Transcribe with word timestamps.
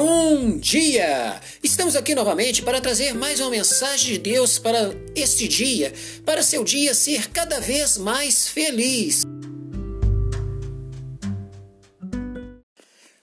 Bom 0.00 0.58
dia! 0.58 1.40
Estamos 1.60 1.96
aqui 1.96 2.14
novamente 2.14 2.62
para 2.62 2.80
trazer 2.80 3.12
mais 3.14 3.40
uma 3.40 3.50
mensagem 3.50 4.12
de 4.12 4.18
Deus 4.20 4.56
para 4.56 4.94
este 5.16 5.48
dia, 5.48 5.92
para 6.24 6.40
seu 6.40 6.62
dia 6.62 6.94
ser 6.94 7.32
cada 7.32 7.58
vez 7.58 7.98
mais 7.98 8.46
feliz. 8.46 9.22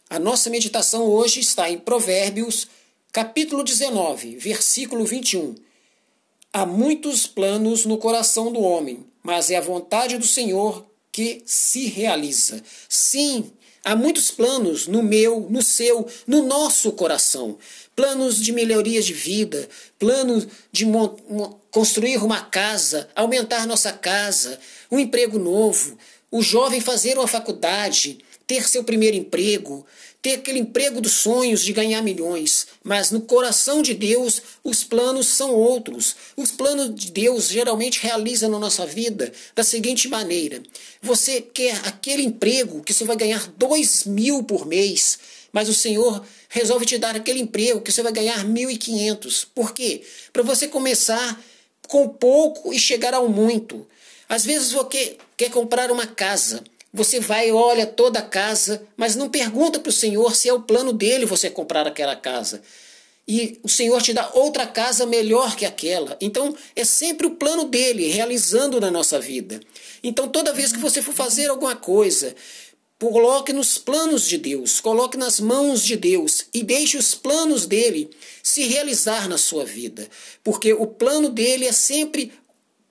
A 0.10 0.20
nossa 0.20 0.50
meditação 0.50 1.06
hoje 1.06 1.40
está 1.40 1.70
em 1.70 1.78
Provérbios, 1.78 2.68
capítulo 3.10 3.64
19, 3.64 4.36
versículo 4.36 5.06
21. 5.06 5.56
Há 6.52 6.66
muitos 6.66 7.26
planos 7.26 7.86
no 7.86 7.98
coração 7.98 8.52
do 8.52 8.60
homem, 8.60 9.06
mas 9.24 9.50
é 9.50 9.56
a 9.56 9.62
vontade 9.62 10.18
do 10.18 10.28
Senhor 10.28 10.86
que 11.10 11.42
se 11.46 11.86
realiza. 11.86 12.62
Sim, 12.90 13.50
Há 13.88 13.96
muitos 13.96 14.32
planos 14.32 14.88
no 14.88 15.04
meu, 15.04 15.48
no 15.48 15.62
seu, 15.62 16.08
no 16.26 16.42
nosso 16.42 16.92
coração. 16.94 17.56
Planos 17.96 18.42
de 18.42 18.52
melhorias 18.52 19.06
de 19.06 19.14
vida, 19.14 19.70
planos 20.00 20.48
de 20.72 20.88
construir 21.70 22.18
uma 22.18 22.42
casa, 22.42 23.08
aumentar 23.16 23.68
nossa 23.68 23.94
casa, 23.94 24.60
um 24.92 24.98
emprego 24.98 25.38
novo, 25.38 25.96
o 26.32 26.42
jovem 26.42 26.82
fazer 26.82 27.16
uma 27.16 27.28
faculdade, 27.28 28.18
ter 28.48 28.68
seu 28.68 28.84
primeiro 28.84 29.16
emprego, 29.16 29.86
ter 30.22 30.34
aquele 30.34 30.60
emprego 30.60 31.00
dos 31.00 31.12
sonhos 31.12 31.64
de 31.64 31.72
ganhar 31.72 32.02
milhões, 32.02 32.68
mas 32.84 33.12
no 33.12 33.22
coração 33.22 33.82
de 33.82 33.94
Deus 33.94 34.42
os 34.64 34.84
planos 34.84 35.28
são 35.28 35.54
outros. 35.54 36.16
Os 36.36 36.52
planos 36.52 36.96
de 36.96 37.12
Deus 37.12 37.48
geralmente 37.48 38.02
realizam 38.02 38.50
na 38.50 38.58
nossa 38.58 38.86
vida 38.86 39.32
da 39.54 39.64
seguinte 39.64 40.08
maneira: 40.08 40.64
você 41.02 41.42
quer 41.42 41.76
aquele 41.86 42.24
emprego 42.24 42.82
que 42.84 42.94
você 42.94 43.04
vai 43.04 43.16
ganhar 43.16 43.48
dois 43.58 44.04
mil 44.06 44.44
por 44.44 44.66
mês, 44.66 45.20
mas 45.52 45.70
o 45.70 45.74
Senhor 45.74 46.26
resolve 46.50 46.86
te 46.86 46.98
dar 46.98 47.16
aquele 47.16 47.40
emprego 47.40 47.82
que 47.82 47.92
você 47.92 48.02
vai 48.02 48.12
ganhar 48.12 48.44
mil 48.46 48.70
e 48.70 48.78
quinhentos. 48.78 49.46
Por 49.46 49.74
quê? 49.74 50.02
Para 50.34 50.42
você 50.42 50.68
começar 50.68 51.40
com 51.88 52.08
pouco 52.10 52.74
e 52.74 52.80
chegar 52.80 53.14
ao 53.14 53.30
muito. 53.30 53.86
Às 54.28 54.44
vezes 54.44 54.72
você 54.72 55.18
quer 55.38 55.52
comprar 55.52 55.92
uma 55.92 56.08
casa. 56.08 56.64
Você 56.96 57.20
vai, 57.20 57.52
olha 57.52 57.86
toda 57.86 58.20
a 58.20 58.22
casa, 58.22 58.88
mas 58.96 59.18
não 59.18 59.30
pergunta 59.30 59.82
para 59.82 59.90
o 59.90 59.94
Senhor 59.94 60.34
se 60.34 60.48
é 60.48 60.54
o 60.54 60.62
plano 60.62 60.94
dele 60.94 61.26
você 61.26 61.50
comprar 61.50 61.86
aquela 61.86 62.16
casa. 62.16 62.62
E 63.28 63.60
o 63.62 63.68
Senhor 63.68 64.02
te 64.02 64.14
dá 64.14 64.32
outra 64.34 64.66
casa 64.66 65.06
melhor 65.06 65.58
que 65.58 65.66
aquela. 65.66 66.16
Então, 66.22 66.56
é 66.74 66.86
sempre 66.86 67.28
o 67.28 67.32
plano 67.32 67.66
dele 67.66 68.08
realizando 68.08 68.80
na 68.80 68.90
nossa 68.90 69.20
vida. 69.20 69.60
Então, 70.02 70.30
toda 70.30 70.54
vez 70.54 70.72
que 70.72 70.78
você 70.78 71.02
for 71.02 71.14
fazer 71.14 71.50
alguma 71.50 71.76
coisa, 71.76 72.34
coloque 72.98 73.52
nos 73.52 73.78
planos 73.78 74.26
de 74.26 74.38
Deus, 74.38 74.80
coloque 74.80 75.18
nas 75.18 75.42
mãos 75.42 75.84
de 75.84 75.98
Deus 75.98 76.46
e 76.54 76.64
deixe 76.64 76.98
os 76.98 77.14
planos 77.14 77.66
dele 77.66 78.10
se 78.42 78.64
realizar 78.64 79.28
na 79.28 79.38
sua 79.38 79.66
vida. 79.66 80.08
Porque 80.42 80.72
o 80.72 80.88
plano 80.88 81.28
dele 81.28 81.66
é 81.66 81.74
sempre 81.74 82.32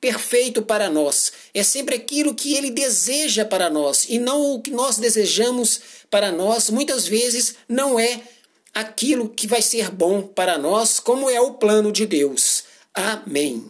perfeito 0.05 0.61
para 0.61 0.91
nós. 0.91 1.33
É 1.55 1.63
sempre 1.63 1.95
aquilo 1.95 2.35
que 2.35 2.55
ele 2.55 2.71
deseja 2.71 3.43
para 3.43 3.71
nós 3.71 4.05
e 4.07 4.19
não 4.19 4.53
o 4.53 4.61
que 4.61 4.71
nós 4.71 4.99
desejamos 4.99 5.81
para 6.11 6.31
nós. 6.31 6.69
Muitas 6.69 7.09
vezes 7.09 7.55
não 7.67 7.99
é 7.99 8.21
aquilo 8.75 9.31
que 9.31 9.47
vai 9.47 9.63
ser 9.63 9.91
bom 9.91 10.21
para 10.21 10.59
nós, 10.59 11.01
como 11.01 11.31
é 11.31 11.41
o 11.41 11.55
plano 11.55 11.91
de 11.91 12.05
Deus. 12.05 12.65
Amém. 12.93 13.65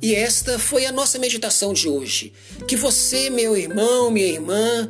E 0.00 0.14
esta 0.14 0.56
foi 0.56 0.86
a 0.86 0.92
nossa 0.92 1.18
meditação 1.18 1.72
de 1.72 1.88
hoje. 1.88 2.32
Que 2.68 2.76
você, 2.76 3.28
meu 3.28 3.56
irmão, 3.56 4.08
minha 4.08 4.28
irmã, 4.28 4.88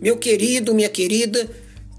meu 0.00 0.16
querido, 0.16 0.72
minha 0.72 0.88
querida, 0.88 1.50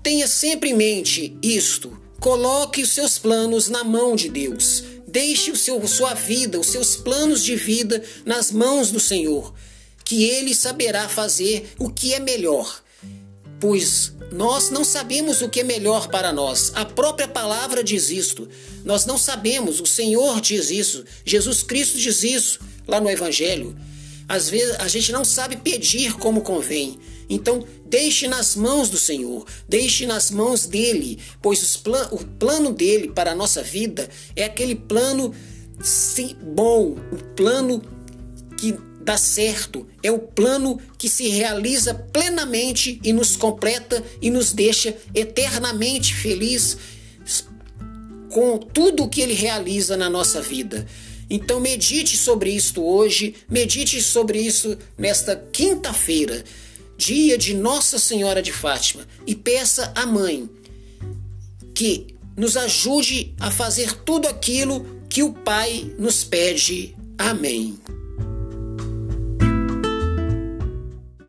Tenha 0.05 0.27
sempre 0.27 0.69
em 0.69 0.75
mente 0.75 1.35
isto. 1.41 1.99
Coloque 2.19 2.83
os 2.83 2.91
seus 2.91 3.17
planos 3.17 3.69
na 3.69 3.83
mão 3.83 4.15
de 4.15 4.29
Deus. 4.29 4.83
Deixe 5.07 5.49
o 5.49 5.55
seu, 5.55 5.87
sua 5.87 6.13
vida, 6.13 6.59
os 6.59 6.67
seus 6.67 6.95
planos 6.95 7.43
de 7.43 7.55
vida 7.55 8.03
nas 8.23 8.51
mãos 8.51 8.91
do 8.91 8.99
Senhor, 8.99 9.51
que 10.03 10.25
Ele 10.25 10.53
saberá 10.53 11.09
fazer 11.09 11.73
o 11.79 11.89
que 11.89 12.13
é 12.13 12.19
melhor. 12.19 12.83
Pois 13.59 14.13
nós 14.31 14.69
não 14.69 14.83
sabemos 14.83 15.41
o 15.41 15.49
que 15.49 15.61
é 15.61 15.63
melhor 15.63 16.07
para 16.09 16.31
nós. 16.31 16.71
A 16.75 16.85
própria 16.85 17.27
palavra 17.27 17.83
diz 17.83 18.11
isto. 18.11 18.47
Nós 18.83 19.07
não 19.07 19.17
sabemos, 19.17 19.79
o 19.79 19.87
Senhor 19.87 20.39
diz 20.39 20.69
isso, 20.69 21.03
Jesus 21.25 21.63
Cristo 21.63 21.97
diz 21.97 22.21
isso 22.21 22.59
lá 22.87 23.01
no 23.01 23.09
Evangelho. 23.09 23.75
Às 24.27 24.49
vezes 24.49 24.75
a 24.79 24.87
gente 24.87 25.11
não 25.11 25.23
sabe 25.23 25.57
pedir 25.57 26.13
como 26.13 26.41
convém. 26.41 26.97
Então, 27.29 27.65
deixe 27.85 28.27
nas 28.27 28.55
mãos 28.55 28.89
do 28.89 28.97
Senhor, 28.97 29.45
deixe 29.67 30.05
nas 30.05 30.29
mãos 30.29 30.65
dele, 30.65 31.19
pois 31.41 31.75
plan 31.77 32.07
o 32.11 32.17
plano 32.17 32.71
dele 32.71 33.09
para 33.09 33.31
a 33.31 33.35
nossa 33.35 33.63
vida 33.63 34.09
é 34.35 34.43
aquele 34.43 34.75
plano 34.75 35.33
sim, 35.81 36.35
bom, 36.41 36.95
o 37.11 37.17
plano 37.35 37.81
que 38.57 38.75
dá 39.01 39.17
certo, 39.17 39.87
é 40.01 40.11
o 40.11 40.17
plano 40.17 40.79
que 40.97 41.07
se 41.07 41.27
realiza 41.27 41.93
plenamente 41.93 42.99
e 43.03 43.13
nos 43.13 43.35
completa 43.35 44.03
e 44.19 44.31
nos 44.31 44.51
deixa 44.51 44.97
eternamente 45.13 46.13
feliz 46.15 46.77
com 48.31 48.57
tudo 48.57 49.03
o 49.03 49.09
que 49.09 49.21
ele 49.21 49.33
realiza 49.33 49.95
na 49.95 50.09
nossa 50.09 50.41
vida. 50.41 50.87
Então 51.29 51.59
medite 51.59 52.15
sobre 52.17 52.51
isto 52.51 52.83
hoje, 52.83 53.35
medite 53.49 54.01
sobre 54.01 54.39
isso 54.39 54.77
nesta 54.97 55.35
quinta-feira 55.35 56.43
dia 56.97 57.37
de 57.37 57.53
Nossa 57.53 57.99
Senhora 57.99 58.41
de 58.41 58.51
Fátima, 58.51 59.05
e 59.27 59.35
peça 59.35 59.91
à 59.95 60.05
mãe 60.05 60.49
que 61.73 62.07
nos 62.37 62.55
ajude 62.57 63.33
a 63.39 63.51
fazer 63.51 63.93
tudo 64.03 64.27
aquilo 64.27 64.85
que 65.09 65.23
o 65.23 65.33
Pai 65.33 65.93
nos 65.97 66.23
pede. 66.23 66.95
Amém. 67.17 67.77